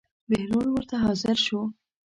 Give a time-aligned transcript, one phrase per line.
[0.29, 1.59] بهلول ورته حاضر شو.